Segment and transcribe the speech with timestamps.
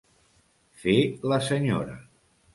[0.85, 0.95] Fer
[1.33, 2.01] la senyora.